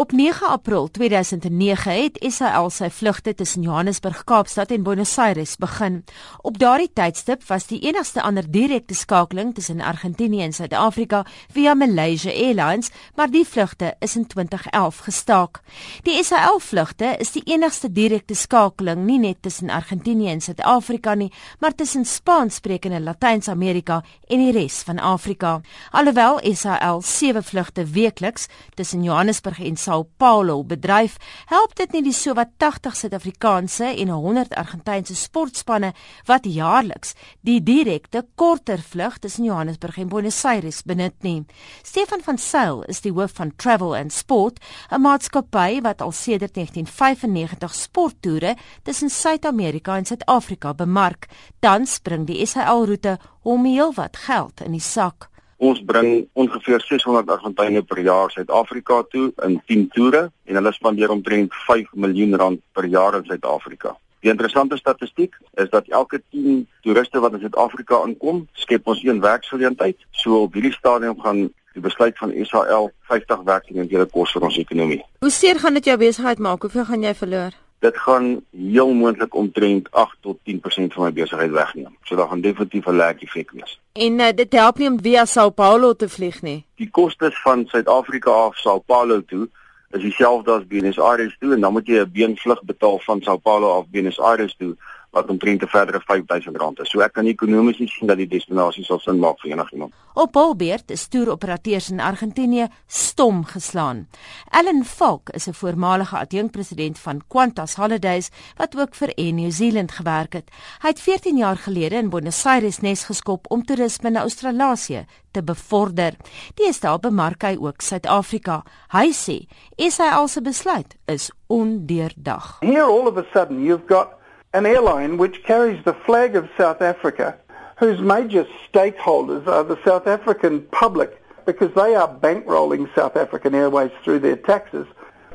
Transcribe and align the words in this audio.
Op 0.00 0.12
9 0.12 0.46
April 0.46 0.90
2009 0.90 1.92
het 2.02 2.32
SAL 2.32 2.70
sy 2.72 2.86
vlugte 2.88 3.34
tussen 3.36 3.66
Johannesburg, 3.66 4.22
Kaapstad 4.24 4.70
en 4.72 4.82
Buenos 4.82 5.18
Aires 5.20 5.58
begin. 5.60 5.98
Op 6.40 6.56
daardie 6.58 6.88
tydstip 6.96 7.42
was 7.50 7.66
die 7.68 7.82
enigste 7.84 8.22
ander 8.24 8.46
direkte 8.48 8.94
skakeling 8.96 9.50
tussen 9.54 9.82
Argentinië 9.84 10.46
en 10.46 10.56
Suid-Afrika 10.56 11.20
via 11.52 11.74
Malaysia 11.74 12.32
Airlines, 12.32 12.88
maar 13.14 13.28
die 13.28 13.44
vlugte 13.44 13.90
is 13.98 14.16
in 14.16 14.24
2011 14.26 15.02
gestaak. 15.04 15.60
Die 16.08 16.16
SAL 16.24 16.62
vlugte 16.64 17.12
is 17.20 17.34
die 17.36 17.44
enigste 17.44 17.92
direkte 17.92 18.34
skakeling 18.34 19.04
nie 19.04 19.18
net 19.18 19.42
tussen 19.42 19.68
Argentinië 19.68 20.32
en 20.32 20.40
Suid-Afrika 20.40 21.14
nie, 21.14 21.28
maar 21.58 21.74
tussen 21.74 22.08
Spaanssprekende 22.08 23.00
Latyns-Amerika 23.04 24.00
en 24.28 24.46
die 24.46 24.56
res 24.56 24.80
van 24.88 24.98
Afrika. 24.98 25.60
Alhoewel 25.92 26.40
SAL 26.54 27.04
sewe 27.04 27.42
vlugte 27.42 27.84
weekliks 27.84 28.48
tussen 28.74 29.04
Johannesburg 29.04 29.60
en 29.60 29.76
Sao 29.90 30.06
Paulo 30.16 30.62
bedryf, 30.62 31.16
help 31.50 31.72
dit 31.74 31.90
nie 31.96 32.04
die 32.06 32.14
sowat 32.14 32.52
80 32.62 32.94
Suid-Afrikaanse 32.94 33.88
en 33.88 34.12
100 34.14 34.52
Argentynse 34.54 35.16
sportspanne 35.18 35.88
wat 36.28 36.44
jaarliks 36.46 37.16
die 37.42 37.56
direkte 37.58 38.22
korter 38.38 38.78
vlug 38.78 39.16
tussen 39.18 39.48
Johannesburg 39.48 39.98
en 39.98 40.12
Buenos 40.12 40.38
Aires 40.46 40.84
benut 40.86 41.16
nie. 41.26 41.40
Stefan 41.82 42.22
van 42.22 42.38
Sail 42.38 42.84
is 42.86 43.02
die 43.02 43.10
hoof 43.10 43.34
van 43.40 43.50
Travel 43.56 43.96
and 43.98 44.14
Sport, 44.14 44.60
'n 44.92 45.02
maatskappy 45.02 45.82
wat 45.82 46.00
al 46.06 46.12
sedert 46.12 46.54
1995 46.54 47.74
sporttoere 47.74 48.54
tussen 48.84 49.10
Suid-Amerika 49.10 49.96
en 49.96 50.06
Suid-Afrika 50.06 50.74
bemark. 50.74 51.26
Tans 51.58 51.98
bring 51.98 52.26
die 52.26 52.46
SAL 52.46 52.86
roete 52.86 53.18
hom 53.42 53.64
heelwat 53.64 54.16
geld 54.16 54.60
in 54.60 54.72
die 54.72 54.80
sak. 54.80 55.29
Ons 55.60 55.82
bring 55.84 56.22
ongeveer 56.40 56.80
600 56.80 57.28
Argentynë 57.34 57.82
per 57.84 57.98
jaar 58.00 58.30
Suid-Afrika 58.32 59.02
toe 59.12 59.26
in 59.44 59.58
10 59.68 59.88
toere 59.92 60.22
en 60.48 60.56
hulle 60.56 60.72
spandeer 60.72 61.12
omtrent 61.12 61.52
5 61.66 61.90
miljoen 62.00 62.32
rand 62.40 62.62
per 62.72 62.88
jaar 62.88 63.18
in 63.18 63.26
Suid-Afrika. 63.28 63.92
Die 64.24 64.32
interessante 64.32 64.78
statistiek 64.80 65.36
is 65.60 65.68
dat 65.68 65.88
elke 65.92 66.22
10 66.32 66.64
toeriste 66.80 67.20
wat 67.20 67.36
in 67.36 67.44
Suid-Afrika 67.44 68.00
aankom, 68.00 68.46
skep 68.56 68.88
ons 68.88 69.04
een 69.04 69.20
werksgeleentheid. 69.20 70.00
So 70.16 70.46
op 70.46 70.56
hierdie 70.56 70.72
stadium 70.72 71.20
gaan 71.20 71.50
die 71.76 71.84
besluit 71.84 72.16
van 72.18 72.32
SAL 72.48 72.88
50 73.12 73.44
werksgeleenthede 73.44 74.08
kos 74.16 74.32
vir 74.32 74.48
ons 74.48 74.56
ekonomie. 74.64 75.02
Hoe 75.20 75.34
seer 75.34 75.60
gaan 75.60 75.76
dit 75.76 75.92
jou 75.92 76.00
besigheid 76.00 76.40
maak? 76.40 76.64
Hoeveel 76.64 76.88
gaan 76.88 77.04
jy 77.04 77.14
verloor? 77.20 77.52
Dit 77.80 77.96
gaan 77.98 78.44
heel 78.50 78.92
moontlik 78.92 79.34
omtrent 79.34 79.90
8 79.90 80.16
tot 80.20 80.38
10% 80.38 80.60
van 80.94 81.04
my 81.04 81.12
besigheid 81.12 81.50
wegneem. 81.50 81.96
So 82.02 82.16
daar 82.16 82.28
gaan 82.28 82.40
definitief 82.40 82.86
'n 82.86 82.96
lek 82.96 83.22
effek 83.22 83.50
wees. 83.50 83.80
En 83.92 84.18
uh, 84.18 84.28
dit 84.34 84.52
help 84.52 84.78
nie 84.78 84.88
om 84.88 85.00
via 85.02 85.24
Sao 85.24 85.50
Paulo 85.50 85.92
te 85.92 86.08
vlieg 86.08 86.42
nie. 86.42 86.64
Die 86.74 86.90
kostes 86.90 87.40
van 87.42 87.64
Suid-Afrika 87.66 88.30
af 88.30 88.56
Sao 88.56 88.78
Paulo 88.78 89.24
toe 89.24 89.48
is 89.90 90.00
dieselfde 90.00 90.52
as 90.52 90.66
Buenos 90.66 91.00
Aires 91.00 91.36
toe 91.38 91.54
en 91.54 91.60
dan 91.60 91.72
moet 91.72 91.86
jy 91.86 91.98
'n 91.98 92.12
beenvlug 92.12 92.62
betaal 92.62 92.98
van 92.98 93.22
Sao 93.22 93.36
Paulo 93.36 93.78
af 93.78 93.88
Buenos 93.88 94.20
Aires 94.20 94.54
toe 94.58 94.76
wat 95.10 95.28
omtrent 95.28 95.62
'n 95.62 95.66
verdere 95.66 96.00
R5000 96.00 96.80
is. 96.82 96.90
So 96.90 97.00
ek 97.00 97.12
kan 97.12 97.26
ekonomies 97.26 97.78
nie 97.78 97.88
sien 97.88 98.06
dat 98.06 98.16
die 98.16 98.26
destinasie 98.26 98.84
sal 98.84 98.98
sin 98.98 99.18
maak 99.18 99.40
vir 99.40 99.50
enigiemand. 99.50 99.92
Op 100.14 100.32
Paulbeert 100.32 100.90
is 100.90 101.08
toeroperateurs 101.08 101.90
in 101.90 102.00
Argentinië 102.00 102.68
stom 102.86 103.44
geslaan. 103.44 104.08
Ellen 104.50 104.84
Falk 104.84 105.28
is 105.28 105.46
'n 105.46 105.54
voormalige 105.54 106.16
adjunkpresident 106.16 106.98
van 106.98 107.22
Qantas 107.28 107.74
Holidays 107.74 108.30
wat 108.56 108.76
ook 108.76 108.94
vir 108.94 109.12
Air 109.14 109.32
New 109.32 109.50
Zealand 109.50 109.92
gewerk 109.92 110.32
het. 110.32 110.50
Hy 110.82 110.88
het 110.88 111.00
14 111.00 111.36
jaar 111.36 111.56
gelede 111.56 111.96
in 111.96 112.08
Buenos 112.08 112.46
Aires 112.46 112.80
nes 112.80 113.04
geskop 113.04 113.50
om 113.50 113.64
toerisme 113.64 114.10
na 114.10 114.20
Australië 114.20 115.06
te 115.30 115.42
bevorder. 115.42 116.16
Deesdae 116.54 116.98
bemark 116.98 117.42
hy 117.42 117.56
ook 117.60 117.80
Suid-Afrika. 117.80 118.62
Hy 118.92 119.12
sê, 119.12 119.46
"SA 119.76 120.26
se 120.26 120.40
besluit 120.40 120.96
is 121.06 121.30
ondeurdag." 121.46 122.58
Here 122.60 122.82
all 122.82 123.06
of 123.06 123.16
a 123.16 123.24
sudden 123.32 123.62
you've 123.62 123.86
got 123.86 124.19
an 124.52 124.66
airline 124.66 125.16
which 125.16 125.44
carries 125.44 125.82
the 125.84 125.94
flag 125.94 126.34
of 126.34 126.48
South 126.58 126.82
Africa, 126.82 127.38
whose 127.78 128.00
major 128.00 128.46
stakeholders 128.68 129.46
are 129.46 129.62
the 129.62 129.78
South 129.84 130.06
African 130.06 130.62
public 130.72 131.22
because 131.46 131.72
they 131.74 131.94
are 131.94 132.08
bankrolling 132.08 132.92
South 132.94 133.16
African 133.16 133.54
Airways 133.54 133.92
through 134.02 134.18
their 134.18 134.36
taxes. 134.36 134.86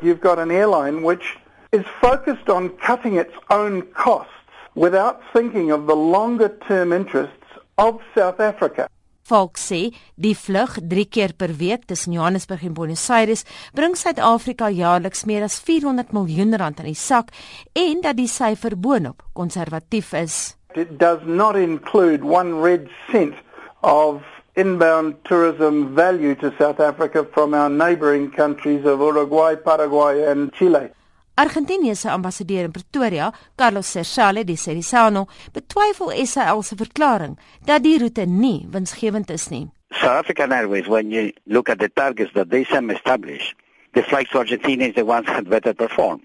You've 0.01 0.21
got 0.21 0.37
an 0.37 0.51
airline 0.51 1.01
which 1.01 1.37
is 1.71 1.85
focused 2.01 2.49
on 2.49 2.69
cutting 2.77 3.15
its 3.15 3.33
own 3.49 3.83
costs 3.93 4.31
without 4.75 5.21
thinking 5.31 5.71
of 5.71 5.87
the 5.87 5.95
longer 5.95 6.57
term 6.67 6.91
interests 6.91 7.33
of 7.77 8.01
South 8.13 8.39
Africa. 8.39 8.89
Volk 9.25 9.57
sê 9.57 9.89
die 10.21 10.35
vlug 10.37 10.75
3 10.85 11.05
keer 11.09 11.31
per 11.33 11.55
week 11.57 11.87
tussen 11.89 12.13
Johannesburg 12.13 12.61
en 12.67 12.75
Buenos 12.77 13.09
Aires 13.09 13.41
bring 13.73 13.95
Suid-Afrika 13.97 14.69
jaarliks 14.69 15.25
meer 15.25 15.41
as 15.47 15.57
400 15.57 16.13
miljoen 16.13 16.53
rand 16.61 16.83
in 16.83 16.91
die 16.91 16.99
sak 16.99 17.31
en 17.73 18.03
dat 18.05 18.19
die 18.19 18.29
syfer 18.29 18.75
boonop 18.77 19.25
konservatief 19.33 20.13
is. 20.13 20.55
It 20.75 20.99
does 20.99 21.25
not 21.25 21.55
include 21.55 22.23
one 22.23 22.61
red 22.61 22.85
cent 23.11 23.33
of 23.81 24.21
inbound 24.55 25.15
tourism 25.25 25.95
value 25.95 26.35
to 26.35 26.53
South 26.59 26.79
Africa 26.79 27.25
from 27.33 27.53
our 27.55 27.69
neighbouring 27.69 28.29
countries 28.29 28.85
of 28.85 28.99
Uruguay, 28.99 29.55
Paraguay 29.55 30.23
and 30.29 30.53
Chile. 30.53 30.91
Argentinië 31.35 31.95
se 31.95 32.09
ambassadeur 32.09 32.63
in 32.63 32.71
Pretoria, 32.71 33.33
Carlos 33.55 33.87
Cersale 33.87 34.43
de 34.43 34.55
Cerisano, 34.55 35.27
betwyfel 35.51 36.25
SAL 36.25 36.63
se 36.63 36.75
verklaring 36.75 37.37
dat 37.65 37.83
die 37.83 37.97
roete 37.99 38.25
nie 38.25 38.67
winsgewend 38.71 39.29
is 39.29 39.49
nie. 39.49 39.67
South 39.91 40.23
African 40.23 40.51
Airways, 40.51 40.87
when 40.87 41.11
you 41.11 41.33
look 41.45 41.69
at 41.69 41.79
the 41.79 41.89
targets 41.89 42.31
that 42.33 42.49
they 42.49 42.63
some 42.63 42.89
establish, 42.89 43.53
the 43.93 44.03
flights 44.03 44.31
to 44.31 44.37
Argentina 44.37 44.85
is 44.85 44.95
the 44.95 45.03
ones 45.03 45.25
that 45.25 45.49
better 45.49 45.73
perform. 45.73 46.21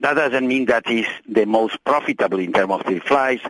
That 0.00 0.14
doesn't 0.14 0.48
mean 0.48 0.64
that 0.66 0.88
is 0.88 1.06
the 1.28 1.44
most 1.44 1.76
profitable 1.84 2.38
in 2.38 2.52
terms 2.52 2.72
of 2.72 2.84
the 2.84 3.00
flights, 3.00 3.44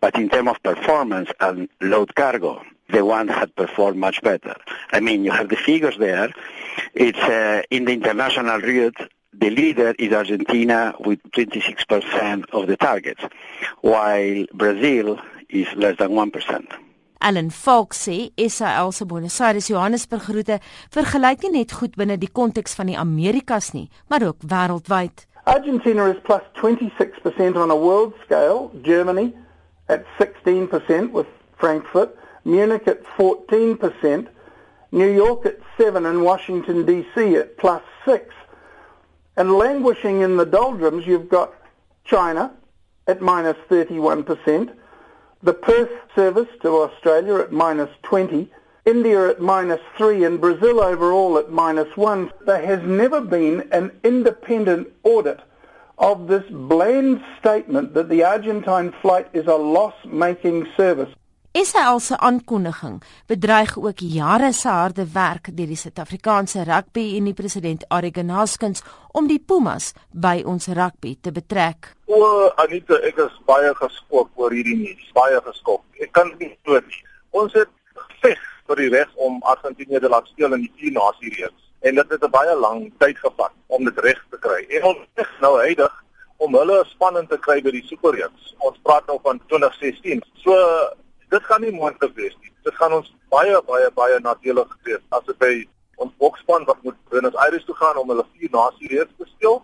but 0.00 0.14
in 0.14 0.28
terms 0.28 0.50
of 0.50 0.62
performance 0.62 1.30
and 1.40 1.68
load 1.80 2.14
cargo, 2.14 2.62
the 2.88 3.04
one 3.04 3.26
had 3.26 3.54
performed 3.56 3.98
much 3.98 4.22
better. 4.22 4.54
I 4.92 5.00
mean, 5.00 5.24
you 5.24 5.32
have 5.32 5.48
the 5.48 5.56
figures 5.56 5.98
there. 5.98 6.32
It's 6.94 7.18
uh, 7.18 7.62
in 7.70 7.84
the 7.84 7.92
international 7.92 8.60
route 8.60 8.96
the 9.32 9.50
leader 9.50 9.94
is 9.98 10.12
Argentina 10.12 10.94
with 11.00 11.20
26% 11.32 12.44
of 12.52 12.66
the 12.66 12.76
targets, 12.76 13.22
while 13.80 14.44
Brazil 14.54 15.18
is 15.48 15.66
less 15.74 15.96
than 15.98 16.10
1%. 16.10 16.66
Allen 17.20 17.50
Falk 17.50 17.94
sê 17.94 18.32
SAL 18.36 18.90
se 18.92 19.04
Buenos 19.04 19.40
Aires 19.40 19.68
Johannesburg 19.68 20.28
roete 20.28 20.58
vergelyk 20.90 21.44
nie 21.44 21.52
net 21.60 21.72
goed 21.78 21.94
binne 21.94 22.16
die 22.18 22.30
konteks 22.30 22.74
van 22.74 22.90
die 22.90 22.98
Amerikas 22.98 23.70
nie, 23.76 23.88
maar 24.10 24.24
ook 24.26 24.42
wêreldwyd. 24.42 25.28
Argentina 25.44 26.08
is 26.10 26.18
plus 26.26 26.42
26% 26.58 27.56
on 27.56 27.70
a 27.70 27.76
world 27.76 28.14
scale, 28.24 28.70
Germany 28.82 29.32
at 29.88 30.04
16% 30.18 31.12
with 31.12 31.26
Frankfurt, 31.58 32.10
Munich 32.44 32.88
at 32.88 33.02
14%, 33.16 34.26
New 34.90 35.10
York 35.10 35.46
at 35.46 35.58
7 35.78 36.06
and 36.06 36.22
Washington 36.22 36.84
DC 36.84 37.38
at 37.38 37.56
plus 37.56 37.82
6. 38.04 38.34
And 39.36 39.52
languishing 39.52 40.20
in 40.20 40.36
the 40.36 40.46
doldrums, 40.46 41.06
you've 41.06 41.28
got 41.28 41.54
China 42.04 42.52
at 43.06 43.22
minus 43.22 43.56
31%, 43.70 44.72
the 45.42 45.54
Perth 45.54 45.90
service 46.14 46.48
to 46.62 46.82
Australia 46.82 47.36
at 47.36 47.52
minus 47.52 47.90
20, 48.02 48.50
India 48.84 49.30
at 49.30 49.40
minus 49.40 49.80
3 49.96 50.24
and 50.24 50.40
Brazil 50.40 50.80
overall 50.80 51.38
at 51.38 51.50
minus 51.50 51.96
1. 51.96 52.30
There 52.46 52.64
has 52.64 52.82
never 52.82 53.20
been 53.20 53.68
an 53.72 53.92
independent 54.04 54.92
audit 55.02 55.40
of 55.98 56.26
this 56.26 56.44
bland 56.50 57.22
statement 57.38 57.94
that 57.94 58.08
the 58.08 58.24
Argentine 58.24 58.92
flight 59.00 59.28
is 59.32 59.46
a 59.46 59.54
loss-making 59.54 60.66
service. 60.76 61.12
SAL 61.52 61.98
se 62.00 62.16
aankondiging 62.16 63.02
bedreig 63.28 63.74
ook 63.76 63.98
jare 64.00 64.52
se 64.56 64.68
harde 64.68 65.04
werk 65.12 65.50
deur 65.56 65.68
die 65.68 65.76
Suid-Afrikaanse 65.76 66.62
rugby 66.64 67.02
en 67.18 67.26
die 67.28 67.34
president 67.36 67.84
Oregon 67.92 68.30
Haskins 68.32 68.80
om 69.12 69.28
die 69.28 69.36
Pumas 69.36 69.90
by 70.08 70.40
ons 70.48 70.70
rugby 70.72 71.12
te 71.20 71.28
betrek. 71.32 71.90
O, 72.08 72.48
Anita, 72.56 72.96
ek 73.04 73.20
is 73.26 73.36
baie 73.44 73.74
geskok 73.82 74.32
oor 74.40 74.56
hierdie 74.56 74.78
nuus, 74.80 75.10
baie 75.12 75.42
geskok. 75.44 75.84
Ek 76.00 76.14
kan 76.16 76.32
nie 76.40 76.48
glo 76.64 76.80
nie. 76.86 77.04
Ons 77.36 77.52
het 77.58 77.68
geveg 78.00 78.40
vir 78.70 78.80
die 78.80 78.88
reg 78.96 79.12
om 79.28 79.36
Argentinië 79.52 80.00
te 80.00 80.08
laat 80.08 80.32
speel 80.32 80.56
in 80.56 80.64
die 80.64 80.72
vier 80.80 80.96
nasie 80.96 81.34
reeks 81.36 81.68
en 81.84 82.00
dit 82.00 82.16
het 82.16 82.24
'n 82.24 82.32
baie 82.32 82.56
lang 82.56 82.88
tyd 82.96 83.18
gevat 83.18 83.52
om 83.68 83.84
dit 83.84 83.98
reg 84.08 84.24
te 84.30 84.40
kry. 84.40 84.64
En 84.80 84.88
ons 84.94 85.04
is 85.20 85.36
nou 85.44 85.58
huidig 85.60 85.92
om 86.38 86.54
hulle 86.54 86.80
spanning 86.88 87.28
te 87.28 87.36
kry 87.36 87.60
by 87.60 87.70
die 87.70 87.86
superreeks. 87.86 88.54
Ons 88.58 88.80
praat 88.82 89.06
nou 89.06 89.18
van 89.22 89.40
2016. 89.48 90.22
So 90.42 90.56
dit 91.32 91.44
gaan 91.48 91.64
nie 91.64 91.72
moontlik 91.72 92.14
wees 92.20 92.34
nie. 92.40 92.52
Dit 92.66 92.76
gaan 92.80 92.94
ons 92.98 93.10
baie 93.32 93.58
baie 93.68 93.90
baie 93.96 94.18
nadelig 94.24 94.72
wees 94.88 95.02
as 95.16 95.24
dit 95.28 95.38
by 95.44 95.52
ons 96.02 96.12
bokspan 96.22 96.66
wat 96.68 96.80
moet 96.86 96.98
Buenos 97.10 97.36
Aires 97.44 97.64
toe 97.68 97.76
gaan 97.78 98.00
om 98.00 98.10
hulle 98.12 98.24
vier 98.34 98.52
nasie 98.56 98.90
reeks 98.92 99.14
te 99.18 99.28
speel. 99.30 99.62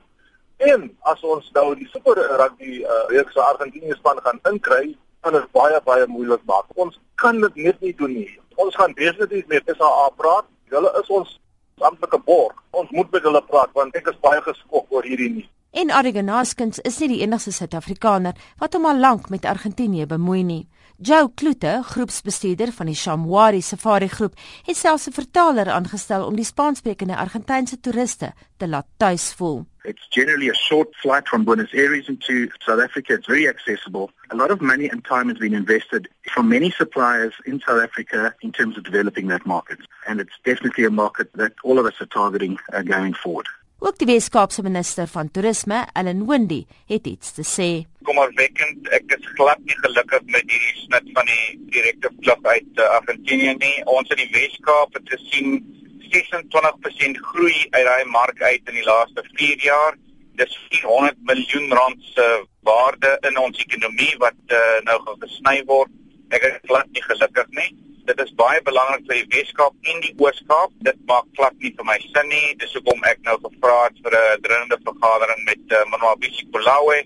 En 0.71 0.87
as 1.13 1.21
ons 1.23 1.51
nou 1.55 1.67
die 1.79 1.89
super 1.93 2.19
rugby 2.41 2.81
uh, 2.83 3.03
reeks 3.13 3.37
se 3.37 3.43
Argentinië 3.43 3.99
span 3.99 4.21
gaan 4.25 4.41
inkry, 4.51 4.95
gaan 5.23 5.37
dit 5.39 5.51
baie 5.59 5.81
baie 5.91 6.07
moeilik 6.15 6.45
maak. 6.51 6.71
Ons 6.75 6.99
kan 7.23 7.41
dit 7.45 7.61
net 7.69 7.85
nie 7.85 7.95
doen 8.01 8.15
nie. 8.21 8.31
Ons 8.57 8.79
gaan 8.79 8.97
definitief 8.99 9.47
met 9.53 9.77
SA 9.77 10.09
praat. 10.17 10.49
Hulle 10.73 10.95
is 11.03 11.13
ons 11.21 11.37
Amptelike 11.79 12.19
borg. 12.27 12.57
Ons 12.75 12.91
moet 12.91 13.13
met 13.15 13.23
hulle 13.23 13.43
praat 13.47 13.71
want 13.77 13.95
ek 13.95 14.09
is 14.11 14.19
baie 14.25 14.41
geskok 14.43 14.91
oor 14.91 15.07
hierdie 15.07 15.31
nuus. 15.37 15.51
En 15.79 15.93
Arigenaskens 15.95 16.81
is 16.89 16.97
nie 17.03 17.11
die 17.13 17.21
enigste 17.23 17.53
Suid-Afrikaner 17.55 18.35
wat 18.59 18.75
hom 18.75 18.89
al 18.89 18.99
lank 18.99 19.29
met 19.31 19.47
Argentinië 19.47 20.09
bemoei 20.11 20.43
nie. 20.43 20.65
Joe 21.01 21.31
Klute, 21.35 21.83
groepsbestuurder 21.87 22.73
van 22.75 22.89
die 22.91 22.95
Shamwari 22.99 23.61
Safari 23.63 24.09
groep, 24.11 24.35
het 24.67 24.77
selfs 24.77 25.07
'n 25.07 25.13
vertaler 25.15 25.71
aangestel 25.71 26.25
om 26.27 26.35
die 26.35 26.45
Spaanssprekende 26.45 27.17
Argentynse 27.17 27.81
toeriste 27.81 28.33
te 28.57 28.69
laat 28.69 28.87
tuis 28.97 29.33
voel. 29.33 29.67
It's 29.85 30.07
generally 30.11 30.49
a 30.49 30.55
short 30.55 30.97
flight 30.97 31.29
from 31.29 31.45
Buenos 31.45 31.73
Aires 31.73 32.09
into 32.09 32.49
South 32.59 32.81
Africa. 32.81 33.13
It's 33.13 33.27
very 33.27 33.47
accessible. 33.47 34.11
A 34.29 34.37
lot 34.37 34.51
of 34.51 34.61
money 34.61 34.89
and 34.91 35.05
time 35.05 35.29
has 35.29 35.39
been 35.39 35.55
invested 35.55 36.09
from 36.23 36.49
many 36.49 36.71
suppliers 36.71 37.35
in 37.45 37.61
South 37.61 37.83
Africa 37.83 38.35
in 38.41 38.51
terms 38.51 38.77
of 38.77 38.83
developing 38.83 39.29
that 39.29 39.47
market. 39.47 39.79
And 40.07 40.21
it's 40.21 40.39
definitely 40.43 40.85
a 40.85 40.91
market 40.91 41.29
that 41.35 41.53
all 41.63 41.79
of 41.79 41.87
us 41.87 42.01
are 42.01 42.11
targeting 42.11 42.59
uh, 42.73 42.83
going 42.83 43.15
forward. 43.15 43.47
Ook 43.79 43.95
die 43.99 44.09
Weskaapse 44.11 44.63
minister 44.67 45.07
van 45.07 45.29
toerisme, 45.31 45.85
Ellen 45.95 46.25
Wendy, 46.27 46.65
het 46.91 47.07
iets 47.07 47.31
te 47.37 47.45
sê. 47.47 47.69
Kommerwekkend, 48.09 48.89
ek 48.97 49.15
is 49.15 49.29
glad 49.39 49.63
nie 49.63 49.77
gelukkig 49.79 50.25
met 50.35 50.51
hierdie 50.51 50.81
snit 50.81 51.13
van 51.15 51.31
die 51.31 51.45
direkte 51.77 52.11
vlug 52.17 52.43
uit 52.43 52.83
uh, 52.83 52.89
Argentinië 52.97 53.55
nie. 53.61 53.77
Ons 53.87 54.11
in 54.17 54.19
die 54.25 54.29
Weskaap 54.35 54.99
het 54.99 55.15
gesien 55.15 55.63
26% 56.11 57.23
groei 57.31 57.55
uit 57.71 57.87
daai 57.87 58.11
mark 58.11 58.43
uit 58.43 58.67
in 58.67 58.81
die 58.81 58.87
laaste 58.89 59.23
4 59.39 59.63
jaar. 59.71 59.95
Dis 60.43 60.59
400 60.75 61.23
miljoen 61.31 61.71
rand 61.79 62.03
se 62.17 62.29
waarde 62.67 63.15
in 63.31 63.39
ons 63.39 63.63
ekonomie 63.63 64.15
wat 64.19 64.59
uh, 64.59 64.65
nou 64.91 64.99
gesny 65.23 65.61
word. 65.71 65.95
Ek 66.35 66.51
is 66.51 66.65
glad 66.67 66.91
nie 66.91 67.07
gelukkig 67.07 67.55
nie 67.55 67.71
dit 68.09 68.21
is 68.25 68.35
baie 68.41 68.61
belangrik 68.65 69.05
vir 69.09 69.21
die 69.21 69.29
Weskaap 69.35 69.91
en 69.93 70.01
die 70.05 70.15
Oos-Kaap. 70.23 70.73
Dit 70.87 70.99
maak 71.11 71.27
glad 71.37 71.57
nie 71.63 71.73
vir 71.77 71.87
my 71.89 71.99
sin 72.07 72.31
nie. 72.33 72.55
Dis 72.63 72.73
hoekom 72.77 73.05
ek 73.11 73.21
nou 73.29 73.37
gevra 73.45 73.77
het 73.85 74.01
vir 74.05 74.17
'n 74.17 74.43
dringende 74.47 74.79
vergadering 74.89 75.45
met 75.51 75.77
uh, 75.77 75.85
Manuel 75.93 76.21
Bisikolawe, 76.25 76.99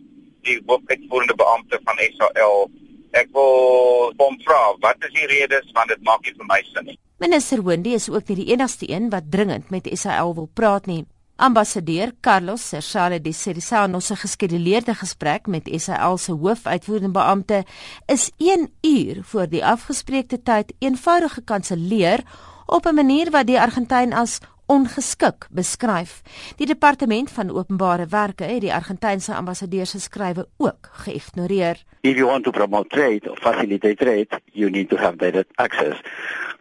die 0.46 0.58
hoofuitvoerende 0.66 1.36
beampte 1.42 1.80
van 1.86 2.02
SAL. 2.16 2.70
Ek 3.12 3.28
wil 3.36 4.14
hom 4.22 4.38
vra, 4.46 4.62
wat 4.80 5.08
is 5.08 5.14
die 5.18 5.26
redes 5.26 5.72
want 5.76 5.88
dit 5.88 6.02
maak 6.06 6.22
nie 6.24 6.36
vir 6.38 6.48
my 6.48 6.60
sin 6.72 6.86
nie. 6.86 6.98
Minister 7.18 7.62
Wendy 7.62 7.94
is 7.94 8.08
ook 8.10 8.28
nie 8.28 8.36
die 8.44 8.50
enigste 8.54 8.88
een 8.90 9.10
wat 9.10 9.30
dringend 9.30 9.70
met 9.70 9.90
SAL 9.92 10.34
wil 10.34 10.48
praat 10.54 10.86
nie. 10.86 11.04
Ambassadeur 11.36 12.12
Carlos 12.20 12.68
Cersale 12.68 13.20
de 13.20 13.32
Cerisano 13.32 14.00
se 14.00 14.16
geskeduleerde 14.16 14.94
gesprek 14.94 15.46
met 15.46 15.68
SAL 15.76 16.18
se 16.18 16.32
hoofuitvoerende 16.32 17.10
beampte 17.10 17.64
is 18.06 18.30
1 18.36 18.70
uur 18.80 19.24
voor 19.24 19.48
die 19.48 19.64
afgespreekte 19.64 20.42
tyd 20.42 20.72
eenvoudig 20.78 21.32
gekanselleer 21.34 22.20
op 22.66 22.86
'n 22.86 22.94
manier 22.94 23.30
wat 23.30 23.46
die 23.46 23.60
Argentyn 23.60 24.12
as 24.12 24.38
ongeskik 24.66 25.46
beskryf. 25.50 26.20
Die 26.56 26.66
departement 26.66 27.30
van 27.30 27.50
openbare 27.50 28.06
werke 28.06 28.44
het 28.44 28.60
die 28.60 28.74
Argentynse 28.74 29.34
ambassadeur 29.34 29.86
se 29.86 30.00
skrywe 30.00 30.46
ook 30.56 30.88
geïgnoreer. 31.04 31.82
If 32.00 32.16
you 32.16 32.26
want 32.26 32.44
to 32.44 32.50
promote 32.50 32.88
trade 32.88 33.30
or 33.30 33.36
facilitate 33.36 33.96
trade, 34.04 34.40
you 34.52 34.70
need 34.70 34.88
to 34.88 34.96
have 34.96 35.16
direct 35.16 35.50
access. 35.56 36.00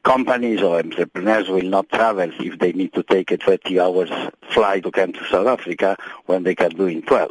Companies 0.03 0.61
or 0.63 0.79
entrepreneurs 0.79 1.47
will 1.47 1.69
not 1.69 1.89
travel 1.89 2.31
if 2.39 2.57
they 2.57 2.73
need 2.73 2.91
to 2.93 3.03
take 3.03 3.31
a 3.31 3.37
30 3.37 3.79
hours 3.79 4.09
flight 4.49 4.83
to 4.83 4.91
come 4.91 5.13
to 5.13 5.23
South 5.25 5.47
Africa 5.47 5.95
when 6.25 6.43
they 6.43 6.55
can 6.55 6.69
do 6.69 6.87
in 6.87 7.03
12. 7.03 7.29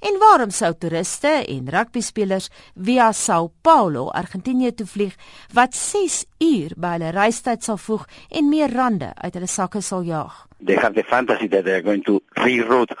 En 0.00 0.14
waarom 0.18 0.50
sou 0.54 0.70
toeriste 0.78 1.30
en 1.50 1.68
rugbyspelers 1.74 2.48
via 2.74 3.10
Sao 3.12 3.50
Paulo, 3.62 4.08
Argentinië 4.14 4.72
toe 4.72 4.86
vlieg 4.86 5.16
wat 5.52 5.74
6 5.74 6.24
uur 6.38 6.76
by 6.78 6.94
hulle 6.94 7.10
reistyd 7.16 7.66
sal 7.66 7.80
voeg 7.82 8.06
en 8.30 8.48
meer 8.48 8.70
rande 8.72 9.10
uit 9.18 9.34
hulle 9.34 9.50
sakke 9.50 9.82
sal 9.82 10.06
jaag? 10.06 10.46
They 10.64 10.78
have 10.78 10.94
the 10.94 11.04
fantasy 11.04 11.48
that 11.48 11.64
they 11.64 11.74
are 11.74 11.82
going 11.82 12.04
to 12.06 12.22
reroute 12.38 12.94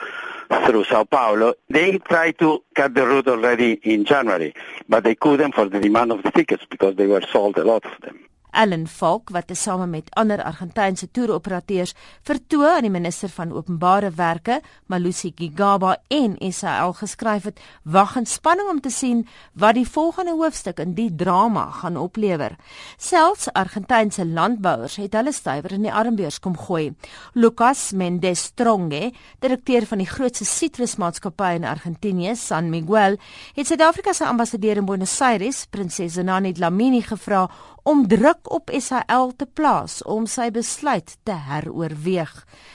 through 0.66 0.84
Sao 0.84 1.04
Paulo. 1.04 1.54
They 1.70 1.98
try 1.98 2.32
to 2.42 2.64
cut 2.74 2.94
the 2.94 3.06
route 3.06 3.28
already 3.28 3.78
in 3.82 4.04
January, 4.04 4.52
but 4.88 5.04
they 5.04 5.14
couldn't 5.14 5.54
for 5.54 5.68
the 5.68 5.80
demand 5.80 6.12
of 6.12 6.22
the 6.22 6.30
tickets 6.30 6.66
because 6.68 6.96
they 6.96 7.06
were 7.06 7.22
sold 7.32 7.58
a 7.58 7.64
lot 7.64 7.84
of 7.84 7.94
them. 8.02 8.27
Allen 8.50 8.86
Falk 8.86 9.30
wat 9.30 9.46
tesame 9.46 9.86
met 9.86 10.08
ander 10.16 10.42
Argentynse 10.42 11.10
toeroperateurs 11.10 11.94
vertoë 12.26 12.70
aan 12.76 12.86
die 12.86 12.92
minister 12.92 13.28
van 13.28 13.52
openbare 13.52 14.10
werke, 14.10 14.60
Malusi 14.86 15.32
Gigaba 15.36 15.96
en 16.08 16.36
SAL 16.52 16.92
geskryf 16.98 17.48
het, 17.50 17.60
wag 17.82 18.16
in 18.16 18.26
spanning 18.26 18.68
om 18.70 18.80
te 18.80 18.90
sien 18.90 19.26
wat 19.52 19.76
die 19.78 19.86
volgende 19.88 20.34
hoofstuk 20.38 20.80
in 20.82 20.94
die 20.96 21.10
drama 21.14 21.68
gaan 21.80 21.96
oplewer. 21.96 22.56
Selfs 22.96 23.48
Argentynse 23.52 24.26
landbouers 24.26 24.96
het 24.96 25.14
hulle 25.18 25.32
stywer 25.32 25.76
in 25.76 25.86
die 25.86 25.92
armbeurs 25.92 26.40
kom 26.40 26.56
gooi. 26.58 26.94
Lucas 27.34 27.90
Mendes 27.92 28.48
Stronge, 28.48 29.12
direkteur 29.40 29.86
van 29.86 30.02
die 30.02 30.08
grootste 30.08 30.44
sitrusmaatskappy 30.48 31.54
in 31.58 31.66
Argentinië, 31.68 32.36
San 32.36 32.70
Miguel, 32.70 33.18
het 33.54 33.66
Suid-Afrika 33.66 34.12
se 34.12 34.26
ambassadeur 34.26 34.76
in 34.76 34.86
Buenos 34.86 35.20
Aires, 35.20 35.66
Prinses 35.70 36.12
Zenani 36.12 36.52
Dlamini 36.52 37.02
gevra 37.02 37.46
om 37.88 38.08
druk 38.08 38.50
op 38.52 38.68
SAL 38.72 39.30
te 39.36 39.46
plaas 39.46 40.02
om 40.04 40.26
sy 40.28 40.50
besluit 40.52 41.14
te 41.24 41.32
heroorweeg. 41.32 42.32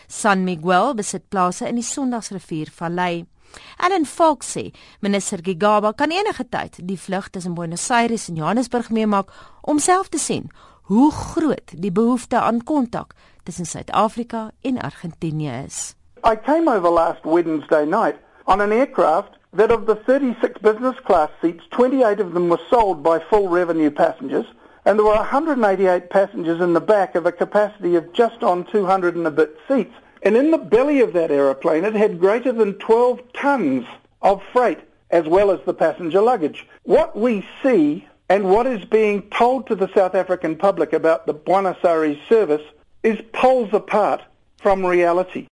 San 0.10 0.42
Miguel 0.48 0.96
besit 0.98 1.28
plase 1.30 1.68
in 1.70 1.78
die 1.78 1.86
Sondagsrivier 1.86 2.72
Vallei. 2.74 3.28
Allen 3.78 4.08
Falk 4.10 4.42
sê 4.42 4.72
minister 5.06 5.44
Gigaba 5.46 5.92
kan 5.94 6.10
enige 6.10 6.48
tyd 6.50 6.80
die 6.90 6.98
vlug 6.98 7.28
tussen 7.30 7.54
Buenos 7.54 7.86
Aires 7.94 8.26
en 8.32 8.40
Johannesburg 8.42 8.90
meemaak 8.90 9.30
om 9.62 9.78
self 9.78 10.10
te 10.10 10.18
sien 10.18 10.50
hoe 10.90 11.12
groot 11.14 11.76
die 11.78 11.94
behoefte 11.94 12.42
aan 12.42 12.64
kontak 12.66 13.14
tussen 13.46 13.70
Suid-Afrika 13.70 14.50
en 14.66 14.82
Argentinië 14.82 15.62
is. 15.68 15.94
I 16.26 16.34
came 16.42 16.72
over 16.72 16.90
last 16.90 17.22
Wednesday 17.24 17.86
night 17.86 18.18
on 18.46 18.62
an 18.62 18.72
aircraft 18.72 19.38
that 19.56 19.70
of 19.70 19.86
the 19.86 20.00
36 20.10 20.58
business 20.66 20.98
class 21.06 21.30
seats 21.42 21.70
28 21.70 22.20
of 22.20 22.34
them 22.34 22.50
were 22.50 22.66
sold 22.72 23.04
by 23.04 23.20
full 23.30 23.48
revenue 23.48 23.92
passengers 23.92 24.50
and 24.86 25.00
there 25.00 25.06
were 25.06 25.16
188 25.16 26.10
passengers 26.10 26.62
in 26.62 26.74
the 26.74 26.82
back 26.82 27.16
of 27.16 27.26
a 27.26 27.32
capacity 27.32 27.96
of 27.96 28.12
just 28.14 28.44
on 28.44 28.66
200 28.66 29.16
and 29.16 29.28
a 29.28 29.32
bit 29.32 29.58
seats. 29.68 29.96
And 30.22 30.38
in 30.38 30.52
the 30.52 30.58
belly 30.58 31.02
of 31.02 31.14
that 31.14 31.32
aeroplane, 31.32 31.84
it 31.84 31.94
had 31.94 32.20
greater 32.20 32.52
than 32.52 32.76
12 32.76 33.22
tons 33.34 33.86
of 34.22 34.42
freight, 34.52 34.80
as 35.12 35.26
well 35.26 35.52
as 35.52 35.60
the 35.66 35.74
passenger 35.74 36.22
luggage. 36.22 36.68
What 36.84 37.18
we 37.18 37.46
see 37.62 38.08
and 38.30 38.50
what 38.50 38.68
is 38.68 38.86
being 38.86 39.24
told 39.30 39.68
to 39.68 39.76
the 39.76 39.90
South 39.94 40.16
African 40.16 40.56
public 40.56 40.94
about 40.94 41.28
the 41.28 41.34
Buenos 41.34 41.84
Aires 41.84 42.18
service 42.30 42.64
is 43.04 43.20
poles 43.34 43.74
apart 43.74 44.22
from 44.62 44.86
reality. 44.86 45.48